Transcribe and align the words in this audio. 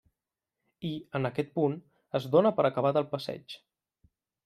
I, 0.89 0.93
en 1.19 1.29
aquest 1.29 1.53
punt, 1.61 1.77
es 2.21 2.27
dóna 2.37 2.55
per 2.61 2.69
acabat 2.73 3.01
el 3.03 3.11
passeig. 3.15 3.61